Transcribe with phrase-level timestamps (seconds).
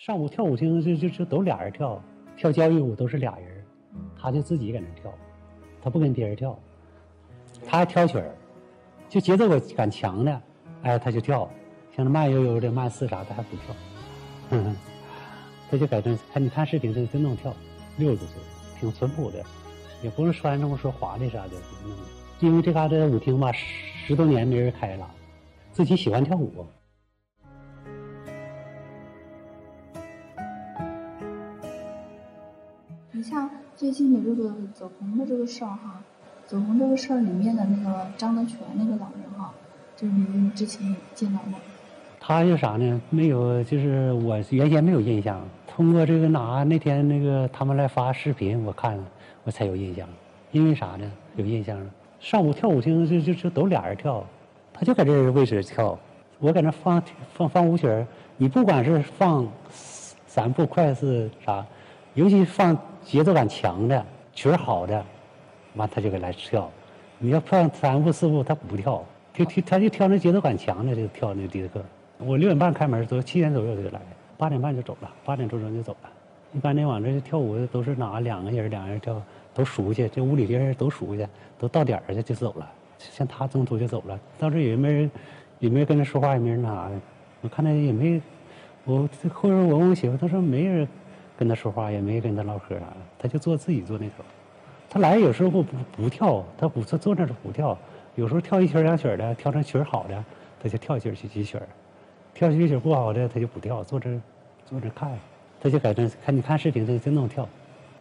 [0.00, 2.02] 上午跳舞厅就就就都俩人跳，
[2.34, 3.62] 跳交谊舞都是俩人，
[4.18, 5.12] 他就自己搁那跳，
[5.82, 6.58] 他不跟别人跳，
[7.66, 8.34] 他还挑曲儿，
[9.10, 9.46] 就节奏
[9.76, 10.42] 感强的，
[10.84, 11.46] 哎，他就跳，
[11.94, 14.56] 像那慢悠悠的慢四啥，他还不跳，
[15.70, 17.54] 他就在这看你看视频，他就能跳，
[17.98, 18.36] 六十多岁，
[18.80, 19.44] 挺淳朴的，
[20.02, 21.50] 也不是穿这么说华丽啥的，
[22.40, 25.06] 因为这嘎达舞厅吧，十多年没人开了，
[25.72, 26.64] 自己喜欢跳舞。
[33.22, 36.00] 像最近的这个走红的这个事儿哈，
[36.46, 39.52] 走红这个事儿里面的那个张德全那个老人哈，
[39.96, 41.58] 就是您之前见到吗？
[42.18, 43.00] 他就啥呢？
[43.08, 49.04] 没有，就是我原先没有印象，通过这个拿那天那个他们来发视频，我看了，
[49.44, 50.06] 我才有印象。
[50.52, 51.10] 因为啥呢？
[51.36, 51.86] 有印象了。
[52.18, 54.22] 上午跳舞厅就就就都俩人跳，
[54.74, 55.98] 他就在这位置跳，
[56.38, 58.06] 我在那放放放舞曲，
[58.36, 59.48] 你不管是放
[60.26, 61.64] 三步快四啥，
[62.14, 62.76] 尤其放。
[63.02, 65.02] 节奏感强的曲儿好的，
[65.74, 66.70] 完他就给来跳。
[67.18, 71.82] 你要放三步四步，他不跳，就跳他就跳那节奏感强的就跳那迪斯科。
[72.18, 73.98] 我六点半开门，都七点左右就来，
[74.36, 76.10] 八点半就走了，八点多钟就走了。
[76.52, 79.20] 一般的往这跳舞的都是哪两个人两个人跳，
[79.54, 81.26] 都熟悉，这屋里的人都熟悉，
[81.58, 82.70] 都到点儿去就走了。
[82.98, 85.10] 像他中途就走了，到这也没人，
[85.58, 87.00] 也没跟他说话，也没人那啥的。
[87.40, 88.20] 我看他也没，
[88.84, 90.86] 我后边我问我媳妇，她说没人。
[91.40, 94.16] 跟他说话也没跟他唠嗑啥的，他就坐自己坐那头。
[94.90, 95.62] 他来有时候不
[95.96, 97.78] 不跳，他不坐坐那儿不跳。
[98.14, 100.22] 有时候跳一曲两曲的，跳成曲儿好的，
[100.62, 101.62] 他就跳一曲去几曲儿；
[102.34, 104.20] 跳几曲不好的，他就不跳，坐这
[104.66, 105.18] 坐这看。
[105.62, 107.48] 他就在这看你看视频，他就能跳。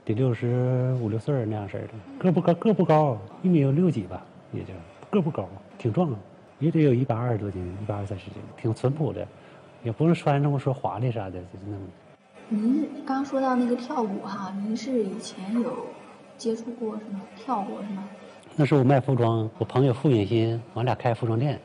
[0.03, 4.73] 得六十五六岁那样式的，个不高个不高，一米六几吧，也就
[5.09, 6.13] 个不高，挺壮，
[6.59, 9.25] 也得有一百二十多斤，一百二三十斤，挺淳朴的，
[9.81, 11.79] 也不是穿那么说华丽啥的，就是那么。
[12.52, 15.86] 您刚说到那个跳舞哈，您是以前有
[16.36, 18.04] 接触过什么跳过是吗？
[18.55, 21.59] 那时候我卖服装，我朋友付允新，我俩开服装店，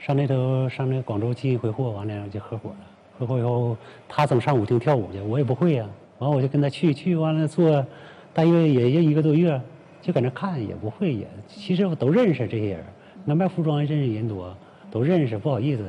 [0.00, 2.76] 上那头上那广州进一回货，完了就合伙了。
[3.16, 3.76] 合伙以后，
[4.08, 5.86] 他总上舞厅跳舞去，我也不会呀，
[6.18, 7.86] 完我就跟他去，去完了做，
[8.34, 9.60] 大约也就一个多月，
[10.02, 11.28] 就搁那看，也不会也。
[11.46, 12.84] 其实我都认识这些人，
[13.24, 14.52] 那卖服装认识人多，
[14.90, 15.84] 都认识，不好意思，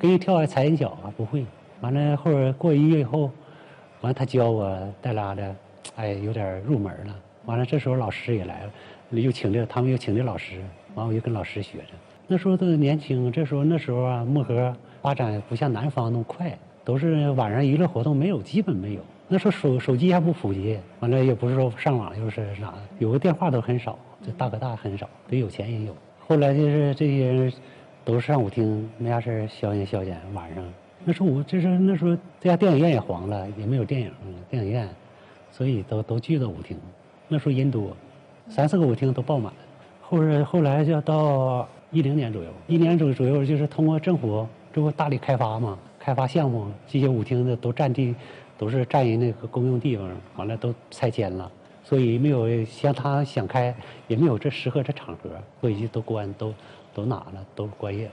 [0.00, 1.46] 跟人跳还踩人脚啊，不会。
[1.82, 3.30] 完了后边过一个月以后。
[4.00, 5.56] 完了，他教我带拉的，
[5.96, 7.14] 哎，有点入门了。
[7.44, 8.70] 完了，这时候老师也来了，
[9.10, 10.60] 又请这他们又请的老师。
[10.94, 11.94] 完，我就跟老师学着。
[12.26, 19.00] 那时候都年轻，这时候那时候啊，漠河发展不像南方那么快，都是晚上娱乐活动没有，基本没有。
[19.28, 25.94] 那时候手手机还不普及，完了也不是说上网又是啥，有个电话都很少，这大哥大很少，得有钱人有。
[26.26, 27.52] 后来就是这些人，
[28.04, 30.64] 都是上舞厅，没啥事消遣消遣，晚上。
[31.08, 34.10] 那时候我这是那时候这家电影院也黄了，也没有电影
[34.50, 34.88] 电影院，
[35.52, 36.76] 所以都都聚到舞厅。
[37.28, 37.96] 那时候人多，
[38.48, 39.52] 三四个舞厅都爆满。
[40.02, 48.12] 后边后来就到一零年左右，一年左左右就是通过政府这不大力开发嘛，开发项目，这些舞厅的都占地，
[48.58, 51.48] 都是占人那个公用地方，完了都拆迁了，
[51.84, 53.72] 所以没有像他想开，
[54.08, 55.30] 也没有这适合这场合，
[55.60, 56.52] 所以就都关都
[56.92, 58.10] 都哪了，都关业。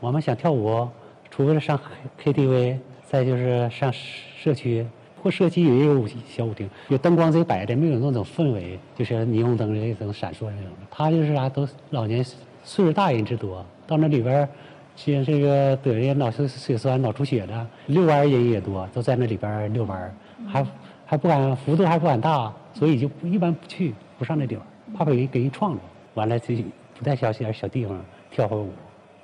[0.00, 0.86] 我们想跳舞。
[1.30, 1.78] 除了上
[2.22, 4.86] KTV，再就是上社区，
[5.22, 10.70] 或社区也有小舞厅，有灯光贼白的，没有那种氛围，就是霓虹灯那种闪烁那种。
[10.90, 12.24] 他就是啥，都老年
[12.62, 14.48] 岁数大人之多，到那里边，
[14.94, 20.16] 像这个得的脑血栓、脑出血的，遛弯人也多，都在那里边遛弯，
[20.46, 20.66] 还
[21.04, 24.66] 还不敢幅度还不敢大，所以就一般不去，不上那地方，
[24.96, 25.80] 怕被人给人撞着。
[26.14, 26.54] 完了就
[26.94, 28.70] 不带小点小地方跳会舞，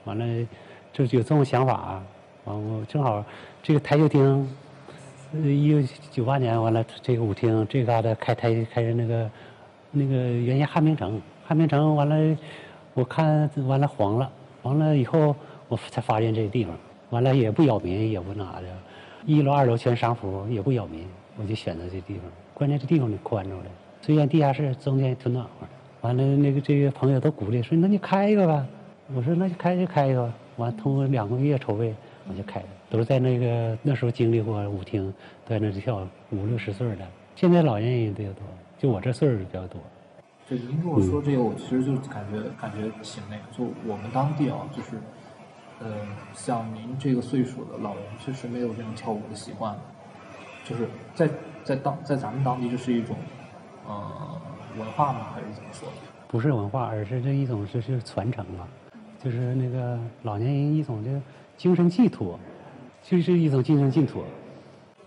[0.05, 0.47] 完了。
[0.93, 2.03] 就有这种想法，
[2.45, 3.25] 完我正好
[3.63, 4.47] 这个台球厅，
[5.43, 9.31] 一九九八年完了，这个舞厅这嘎达开台开那个
[9.91, 12.37] 那个原先汉平城，汉平城完了，
[12.93, 14.31] 我看完了黄了，
[14.63, 15.35] 黄了以后
[15.69, 16.77] 我才发现这个地方，
[17.09, 18.67] 完了也不扰民也不那啥的，
[19.25, 21.07] 一楼二楼全商服也不扰民，
[21.39, 23.71] 我就选择这地方，关键这地方你宽敞的，
[24.03, 25.67] 虽然地下室中间挺暖和，
[26.03, 28.67] 完了那个这些朋友都鼓励说那你开一个吧，
[29.15, 30.23] 我说那就开就开一个。
[30.25, 30.35] 吧。
[30.57, 31.95] 完，通过两个月筹备，
[32.29, 32.67] 我就开了。
[32.91, 35.13] 都是在那个那时候经历过舞厅，
[35.47, 37.07] 在那跳五六十岁的。
[37.35, 38.43] 现在老年人比较多，
[38.79, 39.81] 就我这岁数比较多。
[40.49, 43.43] 就您跟我说这个，我其实就感觉感觉挺那个。
[43.57, 44.97] 就我们当地啊，就是，
[45.81, 45.91] 呃，
[46.35, 49.75] 像您这个岁数的老人，确实没有这种跳舞的习惯。
[50.65, 51.29] 就是在
[51.65, 53.17] 在当在咱们当地，这是一种
[53.87, 54.41] 呃
[54.79, 55.29] 文化吗？
[55.35, 55.89] 还是怎么说？
[56.29, 58.69] 不是文化，而是这一种就是传承啊。
[59.23, 61.23] 就是那个老年人一种的
[61.57, 62.39] 精神寄托，
[63.03, 64.25] 就是一种精神寄托。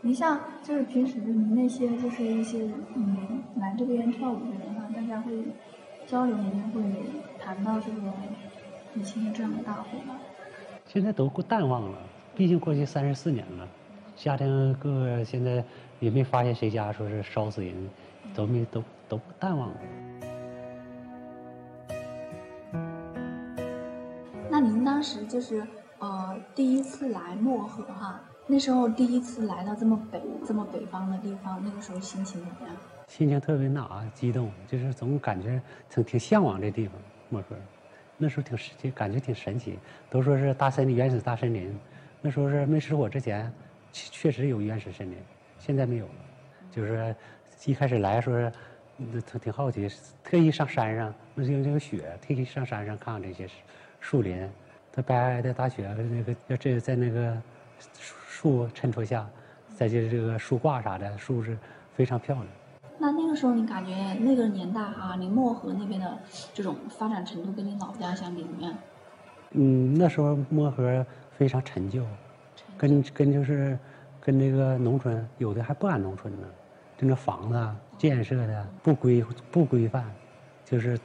[0.02, 5.32] 你像就是平时你那些就是一些嗯来这边跳舞的人哈，大家会
[6.06, 6.82] 交流里面会
[7.44, 8.14] 谈到这个
[8.94, 10.16] 以前这样的大火吗？
[10.86, 11.98] 现在都淡忘了，
[12.36, 13.68] 毕竟过去三十四年了，
[14.16, 15.64] 家庭各个现在
[16.00, 17.76] 也没发现谁家说是烧死人，
[18.34, 19.76] 都没都都淡忘了。
[25.36, 25.62] 就是
[26.00, 32.78] 呃第一次来漠河哈，那时候第一次来到这么北这么北方的地方，那个时候心情怎么样？
[33.10, 36.94] 心情特别那啊激动，就是总感觉挺挺向往这地方
[37.28, 37.56] 漠河。
[38.16, 39.78] 那时候挺神，感觉挺神奇。
[40.10, 41.78] 都说是大森林，原始大森林。
[42.22, 43.52] 那时候是没失火之前，
[43.92, 45.18] 确实有原始森林，
[45.60, 46.12] 现在没有了。
[46.72, 47.14] 就是
[47.66, 48.54] 一开始来说是，
[49.24, 49.86] 挺挺好奇，
[50.24, 53.46] 特意上山上，那就那个雪，特意上山上看看这些
[54.00, 54.50] 树林，
[54.96, 57.36] 它白皑皑的大雪，那个要这在那个
[58.30, 59.28] 树衬托下，
[59.76, 61.58] 再就是这个树挂啥的，树是
[61.94, 62.48] 非常漂亮。
[62.98, 66.18] 那那个时候你感觉那个年代哈，你漠河那边的
[66.54, 68.74] 这种发展程度跟你老家相比怎么样？
[69.52, 71.06] 嗯，那时候漠河
[71.38, 72.06] 非常陈旧，
[72.78, 73.78] 跟跟就是
[74.22, 76.48] 跟那个农村有的还不按农村呢，
[76.98, 79.22] 就那房子建设的不规
[79.52, 80.06] 不规范，
[80.64, 80.98] 就是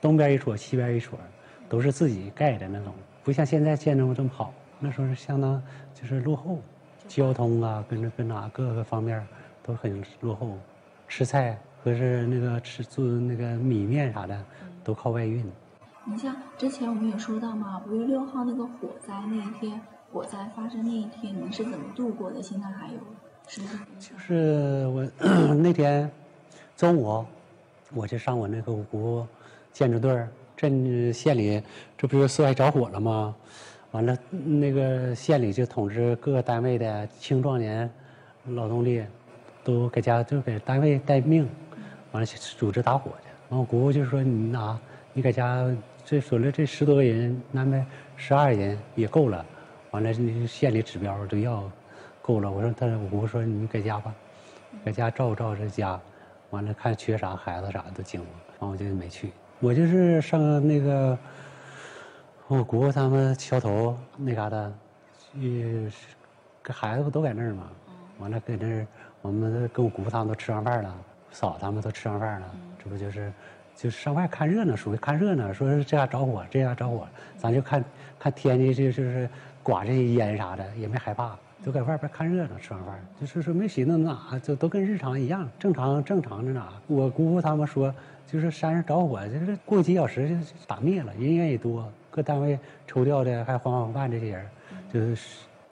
[0.00, 1.18] 东边一撮西边一撮，
[1.68, 4.52] 都是自己盖的那种，不像现在建筑这么好。
[4.78, 5.60] 那时候是相当
[5.94, 6.58] 就是落后，
[7.08, 9.26] 交通啊跟着跟哪各个方面
[9.62, 10.58] 都很落后。
[11.08, 14.44] 吃菜和是那个吃做那个米面啥的，
[14.82, 15.44] 都靠外运。
[16.04, 19.80] 你像之前我们也说到嘛，五月六号那个火灾那一天，
[20.12, 22.42] 火灾发生那一天，你是怎么度过的？
[22.42, 22.98] 现在还有
[23.46, 23.78] 是不是？
[24.00, 25.06] 就是我
[25.54, 26.10] 那天
[26.76, 27.24] 中午，
[27.94, 29.26] 我就上我那个五湖
[29.72, 30.26] 建筑队
[30.56, 31.62] 镇县里，
[31.96, 33.34] 这不是四外着火了吗？
[33.90, 37.90] 完了，那个县里就通知各个单位的青壮年
[38.46, 39.04] 劳动力。
[39.66, 41.48] 都搁家就给单位待命，
[42.12, 43.28] 完了组织打火去。
[43.48, 44.78] 完我姑姑就说：“你哪？
[45.14, 45.74] 你搁家
[46.04, 49.42] 这说了这十多个人，安排十二人也够了。
[49.90, 51.64] 完了，那县里指标都要
[52.20, 52.50] 够了。
[52.50, 54.14] 我说他，我姑姑说你搁家吧，
[54.84, 55.98] 搁家照顾照顾这家。
[56.50, 58.28] 完了看缺啥孩子啥都经过。
[58.58, 59.32] 完我就没去。
[59.64, 61.16] 我就是上那个
[62.48, 64.70] 我姑姑他们桥头那嘎达，
[65.40, 65.90] 去，
[66.62, 67.70] 跟孩子不都在那儿吗？
[68.18, 68.86] 完了跟那儿。”
[69.22, 70.94] 我们跟我姑父他们都吃上饭了，
[71.30, 73.32] 嫂他们都吃上饭了，这不就是，
[73.74, 75.50] 就上外看热闹，属于看热闹。
[75.50, 77.08] 说是这家着火，这家着火，
[77.38, 77.82] 咱就看
[78.18, 79.26] 看天气，就就是
[79.62, 81.34] 刮这些烟啥的，也没害怕，
[81.64, 86.70] 都在外边看热闹，吃完饭就是说没寻思哪，就都跟日常一样，正常正常的哪。
[86.86, 87.94] 我姑父他们说，
[88.30, 90.34] 就是山上着火，就是过几小时就
[90.66, 94.46] 打灭了，人员也多，各单位抽调的还防火办这些人，
[94.92, 95.16] 就是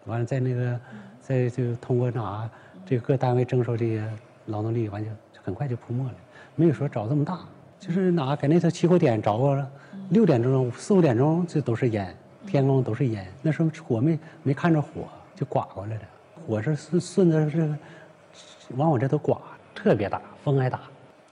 [0.06, 0.80] 完了在那个
[1.20, 2.48] 在就通过哪。
[2.84, 4.04] 这各单位征收这些
[4.46, 5.10] 劳动力，完就
[5.40, 6.14] 很快就扑没了，
[6.56, 7.38] 没有说着这么大。
[7.78, 9.70] 就是哪给那头起火点着了，
[10.10, 12.14] 六点钟、四五点钟，这都是烟，
[12.46, 13.26] 天空都是烟。
[13.40, 16.02] 那时候火没没看着火，就刮过来了。
[16.46, 17.76] 火是顺顺着这个
[18.76, 19.40] 往我这头刮，
[19.74, 20.80] 特别大，风还大，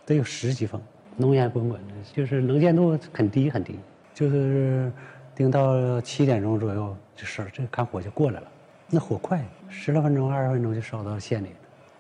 [0.06, 0.80] 得有十级风，
[1.20, 3.78] 浓烟滚滚的，就是能见度很低很低。
[4.12, 4.92] 就是
[5.34, 8.46] 盯到七点钟左右，就是这看火就过来了。
[8.88, 11.54] 那火快，十来分钟、二十分钟就烧到县里了，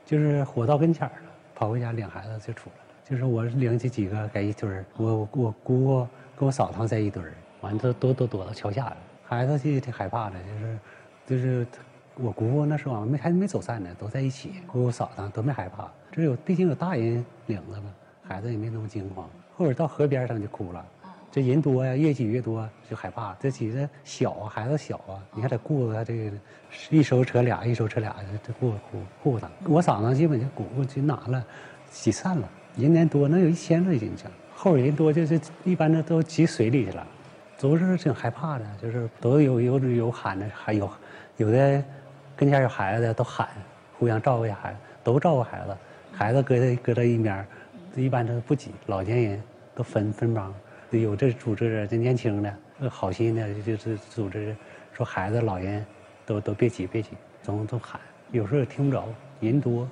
[0.04, 2.94] 就是火到跟前儿了，跑回家领孩子就出来了。
[3.08, 8.96] 就是我领起几个在一堆儿，我我姑姑跟我嫂子在一堆儿，完都都都躲到桥下了。
[9.24, 10.78] 孩子就挺害怕的，就是
[11.26, 11.66] 就是
[12.16, 15.88] 我姑姑那时候没还没走散呢，都在一起，姑姑嫂子都没害怕。
[16.12, 17.94] 这有毕竟有大人领着嘛，
[18.30, 19.28] 孩子也没那么惊慌。
[19.56, 20.86] 后边到河边上就哭了。
[21.32, 23.34] 这人多呀，越挤越多就害怕。
[23.40, 26.36] 这挤着小，孩子小啊，你还得顾着他这个，
[26.90, 28.14] 一手扯俩，一手扯俩，
[28.46, 29.50] 这顾顾顾他。
[29.64, 31.44] 我嗓子基本就顾顾就拿了，
[31.90, 32.48] 挤散了。
[32.76, 34.26] 人年多，能有一千多人去。
[34.54, 37.04] 后人多就是一般的都挤水里去了，
[37.58, 40.88] 都是挺害怕的，就是都有有有喊的，还有
[41.36, 41.82] 有的
[42.36, 43.48] 跟前有孩子的都喊，
[43.98, 45.76] 互相照顾一下孩子，都照顾孩子。
[46.12, 47.46] 孩子搁在搁在一边，
[47.96, 49.42] 一般都不挤，老年人
[49.74, 50.52] 都分分帮。
[50.90, 52.54] 有这组织，这年轻的、
[52.90, 54.56] 好心的，就是组织
[54.92, 55.84] 说孩子、老人，
[56.26, 57.10] 都都别挤，别挤，
[57.42, 58.00] 总总喊。
[58.32, 59.04] 有时候也听不着，
[59.40, 59.88] 人多，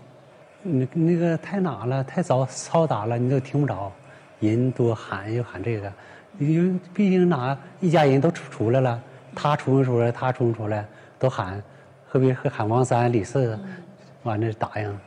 [0.63, 3.93] 那那个太哪了，太嘈嘈杂了，你都听不着。
[4.41, 5.93] 人多喊又喊这个，
[6.39, 9.03] 因为毕竟哪一家人都出出来了，
[9.35, 10.87] 他冲出来，他冲出来，
[11.19, 11.61] 都喊，
[12.07, 13.59] 何必喊王三、李四，
[14.23, 15.01] 完了答应，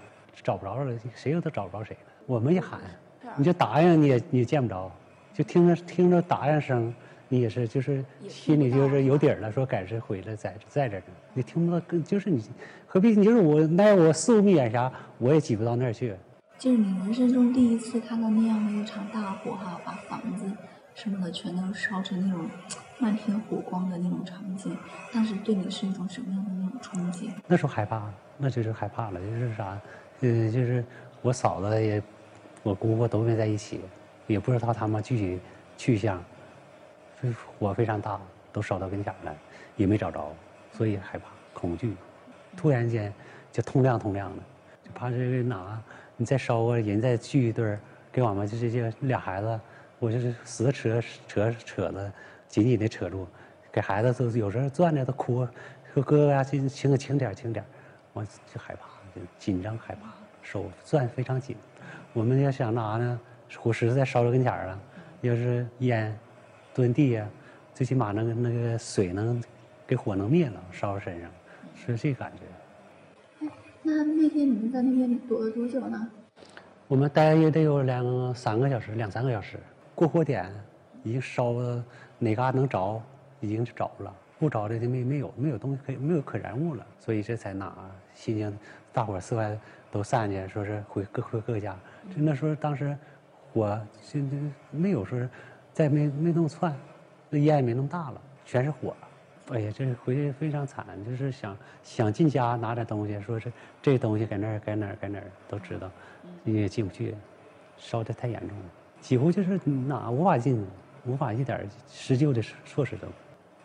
[0.43, 2.10] 找不着了，谁都找不着谁了。
[2.31, 2.79] 我们一喊，
[3.35, 4.89] 你就答应你也你也见不着。
[5.33, 6.93] 就听着听着答应声，
[7.27, 11.05] 你也是就是心里就是有底儿了， 说赶是回来在在这儿呢。
[11.33, 12.41] 你听不到，更就是你
[12.87, 13.09] 何必？
[13.09, 16.15] 你就是我那我四五米远啥，我也挤不到那儿去。
[16.57, 20.45] 就是你人生中第一次看到那样的一场大火哈，把房子
[20.95, 22.49] 什么的全都烧成那种
[22.97, 24.73] 漫天火光的那种场景，
[25.11, 27.29] 当时对你是一种什么样的那种冲击？
[27.45, 29.77] 那时候害怕，那就是害怕了，就是啥，
[30.21, 30.85] 呃，就是
[31.21, 32.01] 我嫂子也，
[32.63, 33.81] 我姑姑都没在一起，
[34.27, 35.39] 也不知道他们具体
[35.77, 36.23] 去向。
[37.59, 38.19] 火非常大，
[38.51, 39.35] 都烧到跟前了，
[39.75, 40.33] 也没找着，
[40.71, 41.95] 所以害怕、恐惧。
[42.57, 43.13] 突然间
[43.51, 44.41] 就通亮通亮的，
[44.83, 45.79] 就怕这个哪，
[46.17, 47.77] 你再烧个人再聚一对，
[48.11, 49.59] 给我们就这这俩孩子，
[49.99, 52.11] 我就是死扯扯扯的，
[52.47, 53.27] 紧紧的扯住，
[53.71, 55.47] 给孩子都有时候攥着都哭，
[55.93, 57.63] 说哥哥呀，轻轻轻点轻点，
[58.13, 60.09] 我就害怕，就紧张害怕，
[60.41, 61.55] 手攥非常紧。
[62.13, 63.19] 我们要想拿呢，
[63.57, 64.79] 火实在烧到跟前儿了，
[65.21, 66.17] 要是烟。
[66.73, 67.27] 蹲地呀，
[67.73, 69.43] 最起码那个那个水能
[69.85, 71.29] 给火能灭了，烧身上，
[71.75, 73.47] 是这感觉。
[73.83, 76.07] 那那天你们在那边躲了多久呢？
[76.87, 79.59] 我们待也得有两三个小时，两三个小时。
[79.93, 80.49] 过火点
[81.03, 81.83] 已经烧了
[82.17, 83.01] 哪嘎能着，
[83.41, 87.75] 已经是着了，不着的就没没有没有东西可以没有可燃物了，所以这才拿
[88.15, 88.53] 新疆，
[88.93, 89.57] 大伙四外
[89.91, 91.77] 都散去，说是回各回各家。
[92.09, 92.97] 就那时候当时
[93.53, 94.37] 火现在
[94.71, 95.29] 没有说是。
[95.73, 96.75] 再没没那么窜，
[97.29, 98.93] 那烟也没那么大了，全是火。
[99.51, 103.49] 哎呀，这回去非常惨，就是想想进家拿点东西，说是
[103.81, 105.89] 这东西搁那儿，搁哪儿，搁哪儿都知道，
[106.43, 107.15] 也进不去，
[107.77, 108.65] 烧的太严重了，
[108.99, 110.61] 几乎就是哪无法进，
[111.05, 113.07] 无法一点施救的措施都。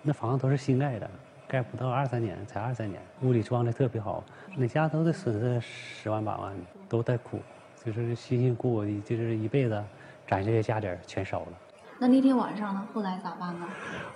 [0.02, 1.10] 那房子都是新盖的，
[1.48, 4.24] 盖不到二三年，才二三年，屋里装的特别好，
[4.56, 6.52] 那家都得损失十万八万，
[6.88, 7.38] 都在哭，
[7.84, 9.84] 就是辛辛苦苦的，就是一辈子
[10.26, 11.52] 攒下的家底儿全烧了。
[12.00, 12.86] 那那天晚上呢？
[12.92, 13.68] 后来咋办呢？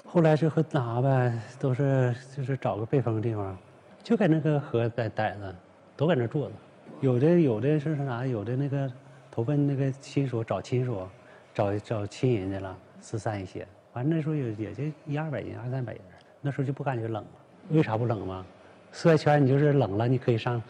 [0.05, 3.57] 后来是和哪呗，都是就是找个背风的地方，
[4.03, 5.55] 就在那个河在待着，
[5.97, 6.55] 都在那坐着。
[7.01, 8.27] 有的有的是啥？
[8.27, 8.91] 有的那个
[9.31, 11.07] 投奔那个亲属，找亲属，
[11.55, 13.67] 找找亲人去了，四散一些。
[13.93, 16.03] 反正那时候也也就一二百人，二三百人。
[16.41, 17.31] 那时候就不感觉冷了。
[17.71, 18.45] 为啥不冷吗？
[18.93, 20.63] 四外圈你就是冷了，你可以上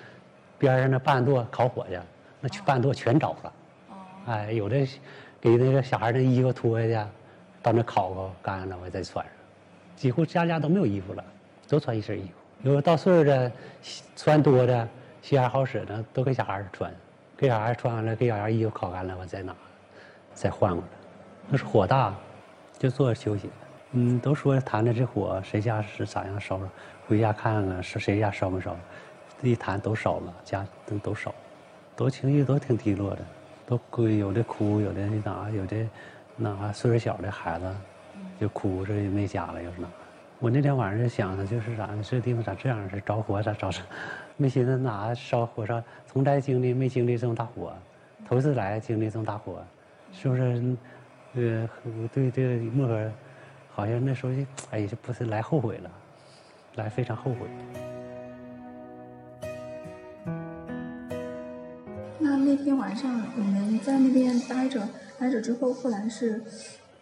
[0.58, 1.98] 边上那半垛烤火去，
[2.40, 3.52] 那去半垛全着了。
[4.26, 4.86] 哎，有的。
[5.42, 7.10] 给那个小孩的衣服脱下去，
[7.62, 9.34] 到那烤烤干了，我再穿上。
[9.96, 11.24] 几乎家家都没有衣服了，
[11.66, 12.68] 都穿一身衣服。
[12.68, 13.50] 有到岁数的，
[14.14, 14.86] 穿多的，
[15.22, 16.94] 心眼好使的，都给小孩穿。
[17.38, 19.56] 给小孩穿完了，给小孩衣服烤干了，我再拿，
[20.34, 20.88] 再换过来。
[21.48, 22.14] 那是火大，
[22.78, 23.48] 就坐着休息。
[23.92, 26.70] 嗯，都说谈的这火，谁家是咋样烧了？
[27.08, 28.76] 回家看看是谁家烧没烧？
[29.42, 31.34] 一谈都烧了，家都都烧，
[31.96, 33.18] 都情绪都挺低落的。
[33.66, 35.88] 都哭，有的哭，有的哪，有的
[36.36, 37.74] 那啥岁数小的孩子
[38.40, 39.88] 就哭，说没家了，又是那。
[40.38, 42.02] 我那天晚上就想的就是啥呢？
[42.02, 42.88] 这地方咋这样？
[42.90, 43.70] 是着火咋着？
[44.36, 47.72] 没寻思哪烧火烧，从来经历没经历这种大火，
[48.28, 49.62] 头一次来经历这种大火，
[50.12, 50.76] 是不是？
[51.34, 53.12] 呃，我对这个漠河，
[53.80, 55.90] 好像那时候就哎呀，就不是来后悔了，
[56.74, 57.48] 来非常后悔。
[62.18, 64.86] 那那天晚上你们在那边待着，
[65.18, 66.42] 待着之后，后来是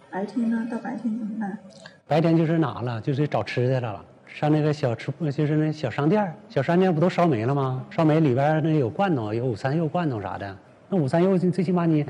[0.09, 0.69] 白天呢？
[0.71, 1.59] 到白天怎么办？
[2.07, 3.01] 白天就是哪了？
[3.01, 4.05] 就是找吃的了。
[4.29, 7.85] 上那个小吃，就是那小商店小商店不都烧煤了吗？
[7.91, 10.57] 烧煤里边那有罐头，有午餐肉罐头啥的。
[10.89, 12.07] 那午餐肉最起码你，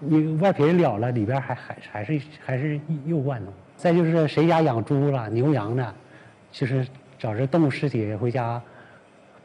[0.00, 3.52] 你外皮了了，里边还还还是还是肉罐头。
[3.78, 5.94] 再就是谁家养猪了、牛羊的，
[6.50, 6.84] 就是
[7.16, 8.60] 找这动物尸体回家，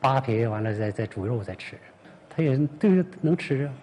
[0.02, 1.78] 扒皮完了再再煮肉再吃。
[2.28, 3.74] 他也对能吃啊，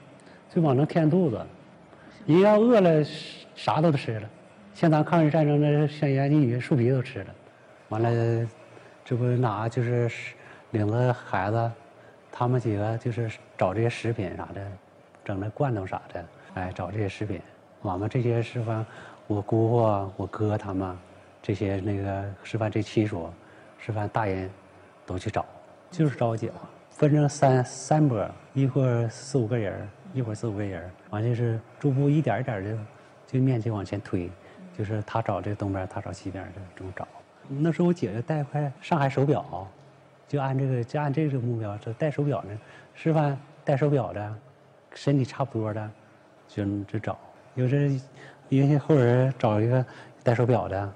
[0.49, 1.41] 最往能填肚子。
[2.27, 3.05] 人要饿了，
[3.55, 4.29] 啥都吃了。
[4.75, 7.27] 像咱抗日战争那像言妓女，树皮都吃了。
[7.89, 8.49] 完了，
[9.05, 10.11] 这不哪就是
[10.73, 11.71] 领着孩子，
[12.33, 14.61] 他们几个就是找这些食品啥的，
[15.25, 17.41] 整那罐头啥的，哎，找这些食品。
[17.83, 18.85] 我们这些师范，
[19.31, 20.99] 我姑父、我哥他们
[21.41, 23.31] 这些那个师范这亲属，
[23.79, 24.51] 师范大人，
[25.07, 25.47] 都去找，
[25.89, 26.57] 就是找我姐夫。
[26.91, 32.77] 分成三三波，一会儿四五个人，一会儿四五个人，完就是逐步一点一点的，
[33.25, 34.29] 就面积往前推，
[34.77, 37.07] 就是他找这东边，他找西边的这么找。
[37.47, 39.69] 那时候我姐姐戴块上海手表，
[40.27, 42.59] 就按这个就按这个目标，这戴手表呢，
[42.95, 44.35] 示范戴手表的，
[44.93, 45.91] 身体差不多的，
[46.49, 47.17] 就就找。
[47.55, 48.01] 有这
[48.51, 49.85] 因为后人找一个
[50.25, 50.93] 戴手表的，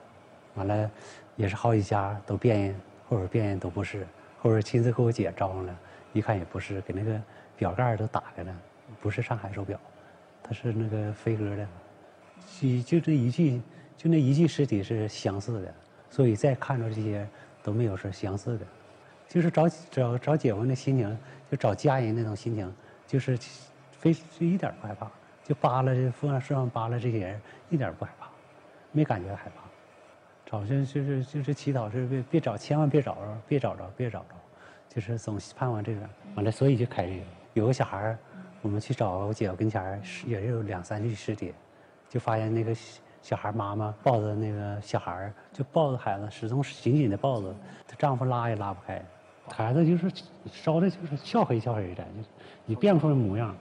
[0.57, 0.91] 完了
[1.37, 2.75] 也是好几家都辨认，
[3.09, 4.07] 后边辨认都不是，
[4.41, 5.79] 后边亲自给我姐招上了。
[6.13, 7.21] 一看也不是，给那个
[7.57, 8.55] 表盖都打开了，
[9.01, 9.79] 不是上海手表，
[10.43, 11.67] 它是那个飞鸽的，
[12.61, 13.63] 就就这一具
[13.97, 15.75] 就那一具尸体是相似的，
[16.11, 17.27] 所以再看着这些
[17.63, 18.67] 都没有是相似的，
[19.29, 21.19] 就是找找找姐夫的心情，
[21.51, 22.73] 就找家人那种心情，
[23.07, 23.39] 就是
[23.93, 25.09] 非就一点不害怕，
[25.45, 28.27] 就扒拉这风上身上扒拉这些人一点不害怕，
[28.91, 29.63] 没感觉害怕。
[30.47, 34.35] 找就就是就是祈祷是别别找，千万别找着，别找着，别找着，
[34.89, 36.01] 就是总盼望这个。
[36.35, 37.23] 完了，所以就开这个。
[37.53, 38.19] 有个小孩儿，
[38.63, 41.53] 我们去找我姐夫跟前儿，也是有两三具尸体，
[42.09, 42.75] 就发现那个
[43.23, 47.55] 小孩妈妈抱着那个小孩儿，就抱着孩子，始终紧紧的抱着，
[47.87, 49.05] 她丈夫拉也拉不开，
[49.49, 50.11] 孩子就是
[50.47, 52.29] 烧的就是俏黑俏黑的，就
[52.65, 53.57] 你辨不出来模样。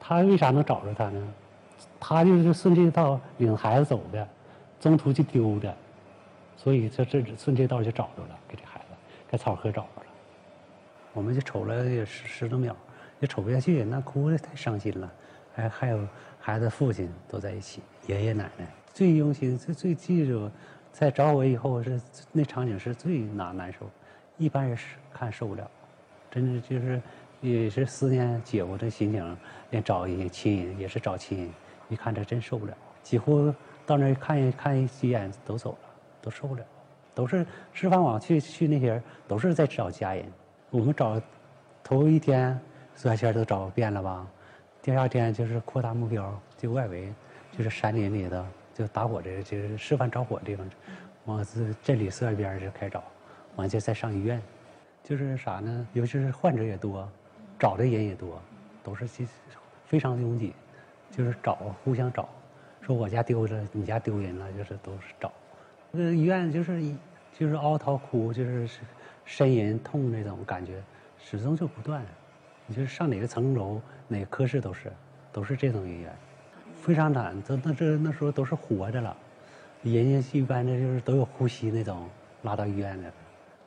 [0.00, 1.28] 他为啥能找着他呢？
[2.00, 4.26] 他就是顺这道领孩子走的，
[4.80, 5.74] 中途就丢的，
[6.56, 8.86] 所以这这顺这道就找着了，给这孩子
[9.28, 10.06] 在草河找着了。
[11.12, 12.76] 我们就瞅了也十十多秒，
[13.18, 15.12] 也瞅不下去，那哭的太伤心了。
[15.54, 16.06] 还还有
[16.38, 18.64] 孩子父亲都在一起，爷爷奶奶
[18.94, 20.48] 最用心、最最记住，
[20.92, 22.00] 在找我以后是
[22.30, 23.90] 那场景是最难难受，
[24.36, 25.68] 一般人是看受不了，
[26.30, 27.02] 真的就是
[27.40, 29.36] 也是思念姐夫的心情，
[29.70, 31.50] 连找一亲人也是找亲人，
[31.88, 33.54] 一看这真受不了，几乎
[33.86, 35.78] 到那儿看一看一眼都走了，
[36.20, 36.64] 都受不了，
[37.14, 40.24] 都是吃饭网去去那些人都是在找家人。
[40.70, 41.20] 我们找
[41.82, 42.58] 头一天
[42.94, 44.26] 所有线都找遍了吧，
[44.82, 47.12] 第二天就是扩大目标，就外围
[47.56, 50.68] 就是山林里头，就打火这就是示范着火地方，
[51.24, 53.02] 往这镇里四外边就开找，
[53.56, 54.42] 完就再上医院，
[55.02, 55.86] 就是啥呢？
[55.94, 57.08] 尤其是患者也多，
[57.58, 58.40] 找的人也多，
[58.82, 59.26] 都是其
[59.84, 60.54] 非常拥挤，
[61.10, 62.28] 就是找互相找，
[62.80, 65.32] 说我家丢了，你家丢人了，就是都是找。
[65.90, 66.96] 那个医院就是一
[67.38, 68.68] 就是嗷嚎哭，就是
[69.26, 70.82] 呻吟痛那种感觉，
[71.18, 72.04] 始终就不断。
[72.66, 74.92] 你就是上哪个层楼，哪个科室都是，
[75.32, 76.14] 都是这种医院，
[76.82, 77.42] 非常惨。
[77.42, 79.16] 这那这那时候都是活着了，
[79.82, 82.08] 人家一般的就是都有呼吸那种，
[82.42, 83.10] 拉到医院来。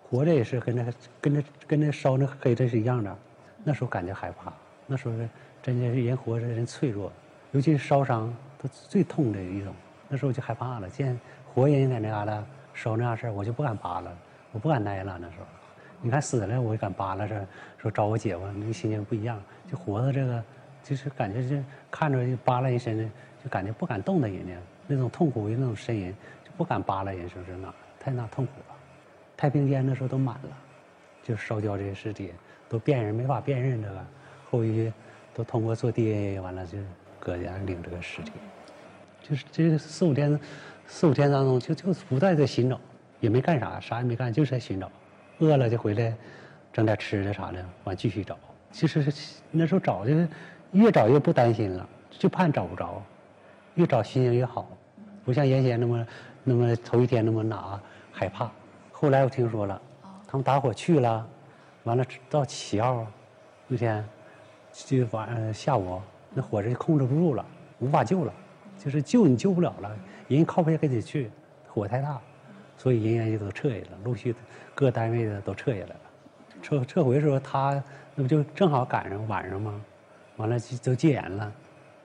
[0.03, 3.17] 活着也是跟那跟那跟那烧那黑的是一样的。
[3.63, 4.51] 那时候感觉害怕，
[4.87, 5.29] 那时候是
[5.61, 7.11] 真的是人活着人脆弱，
[7.51, 9.73] 尤其是烧伤都最痛的一种。
[10.07, 11.17] 那时候就害怕了，见
[11.53, 12.43] 活人在那嘎达
[12.73, 14.11] 烧那样事儿，我就不敢扒拉，
[14.51, 15.17] 我不敢待了。
[15.21, 15.45] 那时候，
[16.01, 17.47] 你看死了我也敢扒拉着，
[17.77, 19.41] 说找我姐夫，那心情不一样。
[19.71, 20.43] 就活着这个，
[20.83, 23.09] 就是感觉是看着扒拉人身上，
[23.43, 24.53] 就感觉不敢动的人家，
[24.87, 28.75] 那种痛苦的那种呻吟，就不敢扒拉人，说是那太那痛苦了。
[29.37, 30.49] 太平间那时候都满了，
[31.23, 32.33] 就烧焦这些尸体
[32.71, 34.05] 都辨认没法辨认这个，
[34.49, 34.89] 后裔
[35.33, 36.77] 都通过做 DNA 完了就
[37.19, 38.31] 搁家领这个尸体，
[39.21, 40.39] 就是这四五天
[40.87, 42.79] 四五天当中就就不断在寻找，
[43.19, 44.89] 也没干啥，啥也没干，就是在寻找，
[45.39, 46.15] 饿了就回来
[46.71, 48.39] 整点吃的啥的，完继续找。
[48.71, 49.13] 其实
[49.51, 50.25] 那时候找就是
[50.71, 53.03] 越找越不担心了，就怕找不着，
[53.75, 54.69] 越找心情越好，
[55.25, 56.07] 不像原先那么
[56.45, 57.77] 那么头一天那么哪
[58.13, 58.49] 害怕。
[58.93, 59.81] 后来我听说了，
[60.25, 61.27] 他们打火去了，
[61.83, 63.07] 完了到七号
[63.67, 64.07] 那天，
[64.71, 66.01] 就晚上下午
[66.33, 67.45] 那火就控制不住了，
[67.79, 68.33] 无法救了，
[68.77, 71.31] 就是救你救不了了，人靠不下跟你去，
[71.67, 72.19] 火太大，
[72.77, 74.35] 所以人员就都撤下了，陆续
[74.75, 76.01] 各单位的都撤下来了。
[76.61, 79.81] 撤撤回的时候，他那不就正好赶上晚上吗？
[80.37, 81.51] 完了就都戒严了，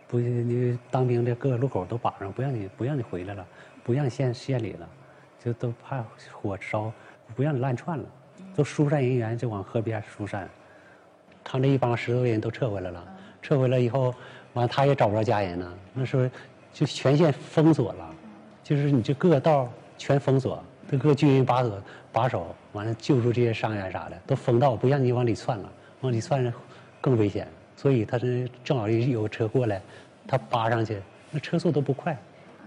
[0.09, 3.47] 不你当兵的各个路口都绑上，不让你不让你回来了，
[3.85, 4.89] 不让县县里了。
[5.39, 6.91] 就都怕火烧，
[7.37, 8.05] 不让你乱窜了，
[8.57, 10.49] 都疏散人员就往河边疏散。
[11.45, 13.07] 他那一帮十多个人都撤回来了，
[13.43, 14.13] 撤回来以后，
[14.55, 15.73] 完他也找不着家人了。
[15.93, 16.29] 那时候
[16.73, 18.15] 就全线封锁了，
[18.65, 26.53] 就是你这各个道全封锁，各个军人把守把守，完了救助这些伤员啥的都封道，不让你往里窜了，往里窜
[27.01, 27.47] 更危险。
[27.77, 29.81] 所以他是正好有车过来，
[30.27, 32.19] 他扒上去，那车速都不快，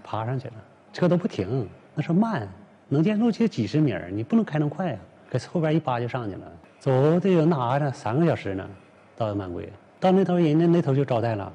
[0.04, 0.54] 爬上去了，
[0.92, 2.48] 车都不停，那是慢。
[2.88, 4.98] 能见度就几十米你不能开那么快啊！
[5.30, 7.92] 搁后边一扒就上去了，走得有那啥呢？
[7.92, 8.68] 三个小时呢，
[9.16, 9.72] 到满归。
[10.00, 11.52] 到那头人家那头就招待了，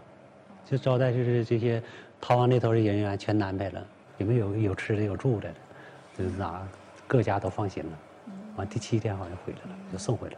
[0.64, 1.84] 就招待就是这些
[2.22, 3.86] 逃亡那头的人员全安排了，
[4.20, 5.54] 里面有有吃的有住的，
[6.18, 6.66] 就是哪
[7.06, 7.92] 各家都放心了。
[8.56, 10.36] 完第七天好像回来了，就送回来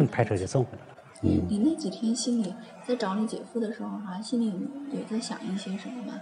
[0.00, 1.00] 了，派车就送回来了。
[1.22, 2.54] 你你那几天心里
[2.86, 4.52] 在找你姐夫的时候哈，心里
[4.92, 6.20] 有在想一些什么吗？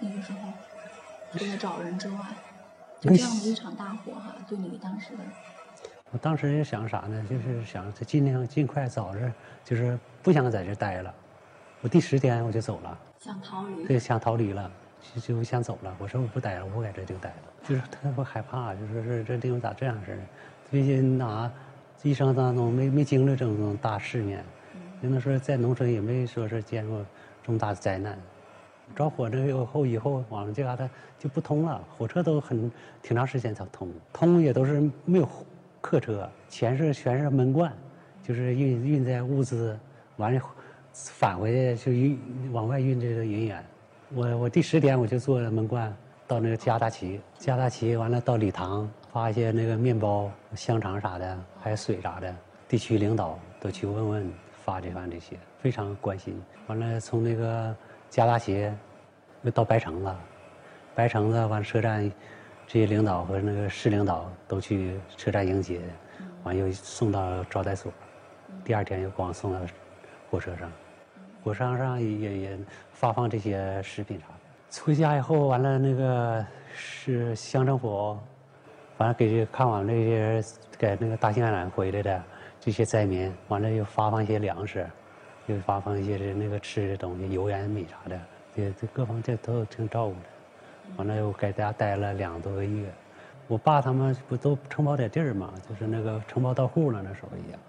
[0.00, 0.38] 那个时候
[1.32, 2.16] 除了找人之外。
[3.02, 5.24] 就这样的一场大火哈，对你当时的，
[6.12, 7.26] 我当时也想啥呢？
[7.28, 9.32] 就是想尽量尽快早日，
[9.64, 11.12] 就是不想在这待了。
[11.80, 14.70] 我第十天我就走了，想逃离，对，想逃离了，
[15.16, 15.92] 就就想走了。
[15.98, 17.36] 我说我不待了，我不在这就待了。
[17.68, 20.22] 就是特别害怕，就说是这地方咋这样式的？
[20.70, 21.50] 毕竟哪
[22.02, 24.44] 一生当中没没经历这种大世面，
[25.00, 27.04] 有的说在农村也没说是见过
[27.42, 28.16] 这么大的灾难，
[28.92, 32.70] 着火那以后以后，往这嘎达就不通了，火车都很
[33.02, 35.28] 挺长时间才通，通也都是没有
[35.80, 37.72] 客车，全是全是闷罐，
[38.22, 39.78] 就是运运载物资，
[40.16, 40.40] 完了
[40.92, 42.18] 返回去就运
[42.52, 43.64] 往外运这个人员。
[44.14, 45.94] 我我第十天我就坐闷罐
[46.26, 52.34] 到那个加达奇，加达奇完了到礼堂发一些那个面包、香肠啥的，还有水啥的，
[52.68, 54.32] 地区领导都去问问
[54.64, 56.40] 发这番这些，非常关心。
[56.66, 57.74] 完了从那个
[58.12, 58.70] 加达奇
[59.40, 60.20] 又到白城了，
[60.94, 62.12] 白城子完车站，
[62.66, 65.80] 这些领导和那个市领导都去车站迎接，
[66.44, 67.90] 完又送到招待所，
[68.66, 69.60] 第二天又光送到
[70.30, 70.70] 火车上，
[71.42, 72.58] 火车上也也
[72.92, 74.84] 发放这些食品啥的。
[74.84, 76.44] 回家以后完了那个
[76.74, 78.18] 是乡政府，
[78.98, 80.44] 完了给看望那些
[80.76, 82.22] 给那个大兴安岭回来的
[82.60, 84.86] 这些灾民，完了又发放一些粮食，
[85.46, 88.20] 又发放一些这那个吃的东西，油盐米啥的，
[88.54, 90.20] 这这各方这都挺照顾的。
[90.96, 92.90] 完了又给大家待了两多个月。
[93.48, 97.60] 我爸他们不都承包点地儿嘛，就是那个承包到户了，那时候一样。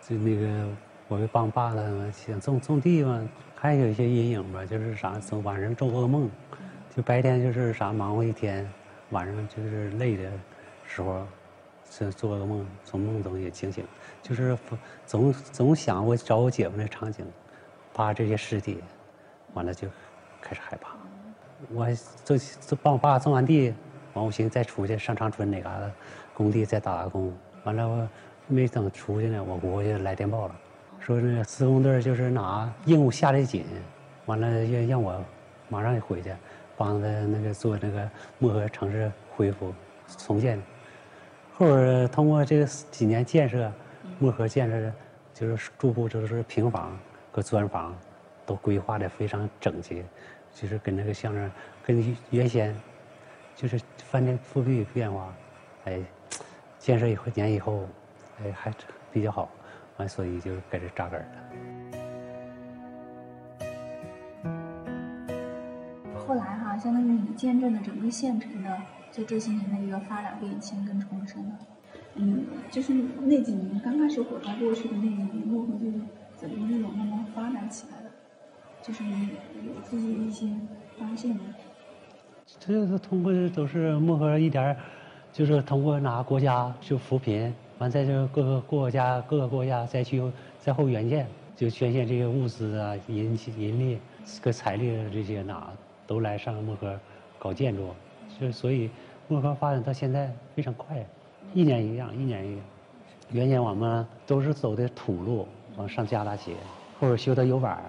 [0.00, 0.68] 就那个
[1.08, 6.30] 我就帮爸他们想种种地嘛，还有一些阴影吧，就是啥，晚上做噩梦，
[6.94, 8.66] 就白天就是啥忙活一天，
[9.10, 10.30] 晚上就是累的
[10.86, 11.26] 时候，
[11.90, 13.84] 是做噩梦，从梦中也惊醒，
[14.22, 14.56] 就是
[15.06, 17.24] 总总想我找我姐夫那场景，
[17.92, 18.82] 扒这些尸体，
[19.54, 19.88] 完了就
[20.40, 20.96] 开始害怕。
[21.72, 21.86] 我
[22.24, 23.72] 这这帮我爸种完地，
[24.12, 25.90] 完我寻思再出去上长春哪嘎达
[26.34, 27.32] 工地再打个工，
[27.64, 28.08] 完了我
[28.46, 30.56] 没等出去呢，我姑就来电报了，
[31.00, 33.64] 说那个施工队就是拿任务下的紧，
[34.26, 35.24] 完了要让我
[35.68, 36.30] 马上就回去，
[36.76, 39.72] 帮他那个做那个漠河城市恢复
[40.18, 40.60] 重建。
[41.58, 43.72] 后边通过这个几年建设，
[44.18, 44.92] 漠河建设
[45.32, 46.98] 就是住户就是平房
[47.32, 47.96] 和砖房
[48.44, 50.04] 都规划的非常整洁。
[50.52, 51.50] 就是跟那个相声，
[51.84, 52.74] 跟原先，
[53.54, 55.30] 就是翻天覆地变化，
[55.84, 56.00] 哎，
[56.78, 57.86] 建设以后年以后，
[58.42, 58.72] 哎还
[59.12, 59.50] 比较好，
[59.98, 61.26] 完所以就在这扎根了。
[66.26, 68.70] 后来哈，相当于你见证了整个县城的
[69.16, 71.58] 就这些年的一个发展变迁跟重生了。
[72.16, 75.98] 嗯，就是那几年刚开始火灾过去的那几年，漠河就是
[76.36, 78.10] 怎么那种慢慢发展起来的？
[78.82, 79.30] 就是你
[79.66, 80.46] 有自己的一些
[80.98, 81.42] 发现吗？
[82.60, 84.76] 这是通过都是漠河一点儿，
[85.32, 90.22] 就是通过拿国家就扶贫，完再就各个国家各个国家再去
[90.60, 91.26] 再后援建，
[91.56, 93.98] 就捐献这些物资啊、人人力、
[94.42, 95.72] 跟财力这些哪
[96.06, 96.98] 都来上漠河
[97.38, 97.88] 搞建筑，
[98.38, 98.90] 就所以
[99.28, 101.04] 漠河发展到现在非常快，
[101.54, 102.64] 一年一样，一年一样。
[103.30, 106.52] 原先我们都是走的土路，往上加大街，
[107.00, 107.82] 后边修的油板。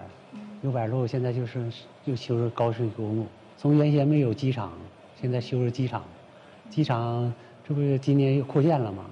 [0.62, 1.64] 油板路现在就是
[2.04, 4.72] 又修了高速公路，从原先没有机场，
[5.20, 6.02] 现在修了机场，
[6.68, 7.32] 机场
[7.66, 9.04] 这不是今年又扩建了吗？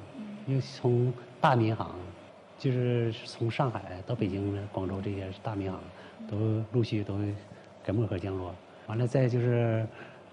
[0.48, 1.94] 又从大民航，
[2.58, 5.80] 就是从上海到北京、广州这些大民航，
[6.28, 7.16] 都陆续都
[7.84, 8.52] 给漠河降落。
[8.88, 9.86] 完了再就是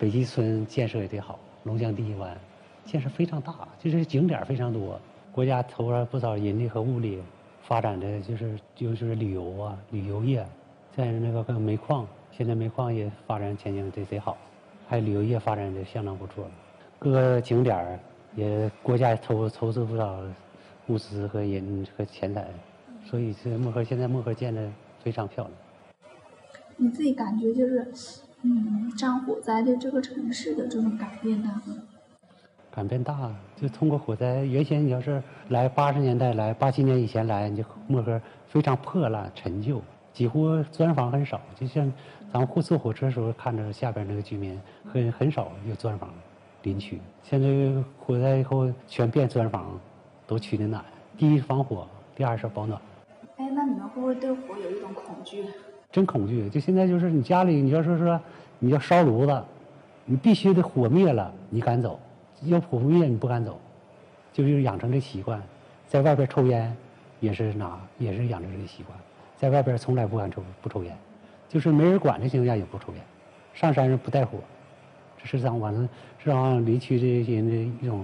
[0.04, 2.38] 北极村建设也得好，龙江第一湾
[2.84, 5.00] 建设非常大，就是景点非常多，
[5.32, 7.24] 国家投了不少人力和物力，
[7.62, 10.46] 发展的就是就是旅游啊，旅游业。
[10.94, 14.38] 再那个跟煤矿，现在煤矿也发展前景得贼好，
[14.90, 16.46] 还有旅游业发展的相当不错。
[17.00, 17.98] 各个景点
[18.36, 20.20] 也国家投投资不少
[20.88, 22.46] 物资和人和钱财，
[23.06, 24.70] 所以这漠河现在漠河建的
[25.02, 25.54] 非常漂亮。
[26.76, 27.88] 你自己感觉就是，
[28.44, 31.78] 嗯，这样火灾对这个城市的这种改变大吗？
[32.70, 39.82] 改变大，就通过火灾，原先你要是来八十年代来八七年以前来，你就漠河非常破烂陈旧。
[40.12, 41.92] 几乎砖房很少，就像
[42.32, 44.60] 咱们坐火车时候看着下边那个居民，
[44.92, 46.10] 很很少有砖房
[46.64, 47.00] 林区。
[47.24, 47.48] 现在
[47.98, 49.80] 火灾以后全变砖房，
[50.28, 50.84] 都取的暖，
[51.18, 52.80] 第一防火，第二是保暖。
[53.38, 55.46] 哎，那你们会不会对火有一种恐惧？
[55.94, 56.50] 真恐惧！
[56.50, 58.20] 就现在就是你家里，你要说说
[58.58, 59.44] 你要烧炉子，
[60.06, 62.00] 你必须得火灭了你敢走，
[62.42, 63.60] 要火不灭你不敢走，
[64.34, 65.40] 就是养成这习惯。
[65.88, 66.76] 在外边抽烟，
[67.20, 68.98] 也是拿也是养成这个习惯。
[69.38, 70.98] 在外边从来不敢抽不抽烟，
[71.48, 73.02] 就是没人管的情况下也不抽烟，
[73.54, 74.40] 上山上不带火，
[75.22, 78.04] 这是咱完了，是让离区这些人的一种，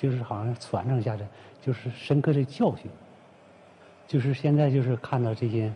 [0.00, 1.26] 就是好像传承下来，
[1.60, 2.88] 就是深刻的教训。
[4.06, 5.72] 就是现在就是看到这些，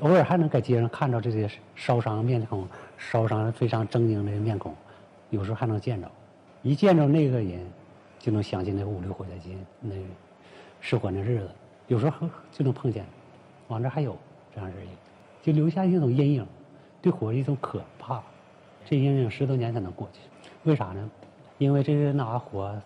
[0.00, 4.74] 偶尔还能在街上看到这些烧伤面孔、烧伤非常狰狞的面孔，
[5.30, 6.10] 有时候还能见着，
[6.62, 7.60] 一见着那个人，
[8.18, 9.94] 就能想起那五六火灾节那
[10.80, 11.50] 失火那日子，
[11.88, 13.04] 有时候就能碰见，
[13.68, 14.16] 往这还有。
[14.54, 14.76] 这样人，
[15.42, 16.46] 就留下一种阴影，
[17.00, 18.22] 对火一种可怕，
[18.84, 20.20] 这阴影十多年才能过去。
[20.64, 21.10] 为啥呢？
[21.56, 22.78] 因为这个那火，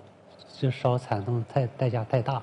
[0.60, 2.40] 这烧惨痛太代价太大，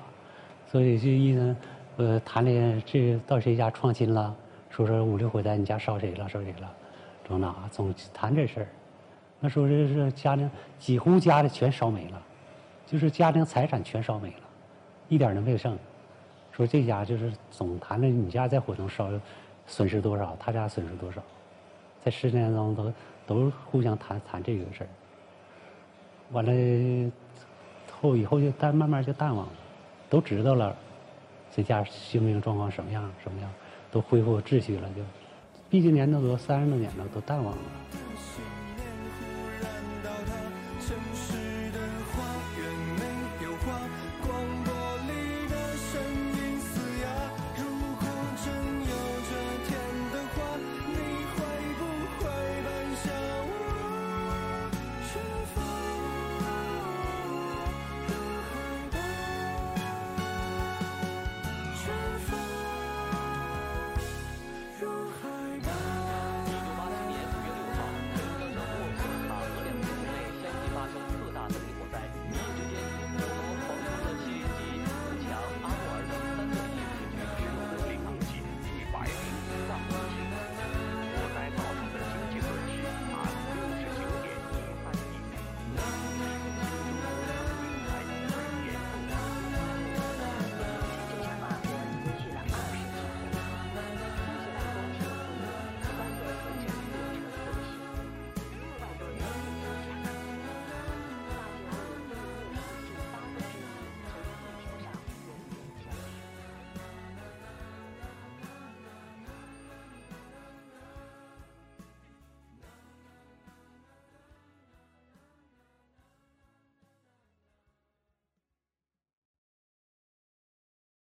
[0.66, 1.56] 所以就一人，
[1.96, 4.36] 呃，谈恋这到谁家创新了，
[4.74, 6.68] 说说五六回在你家烧谁了烧谁了，
[7.28, 8.66] 总那总谈这事儿。
[9.38, 12.20] 那时候这是家庭几乎家里全烧没了，
[12.84, 14.40] 就是家庭财产全烧没了，
[15.08, 15.78] 一点都没剩。
[16.50, 19.08] 说这家就是总谈着你家在火中烧，
[19.64, 21.22] 损失多少，他家损失多少，
[22.02, 22.92] 在十年当中都
[23.26, 24.88] 都互相谈谈这个事儿。
[26.32, 27.12] 完了
[28.00, 29.52] 后以后就淡慢慢就淡忘了，
[30.10, 30.74] 都知道了，
[31.54, 33.48] 这家性命状况什么样什么样，
[33.94, 35.02] 都恢复秩序了就，
[35.70, 37.62] 毕竟年头都三十多年了，都淡忘了。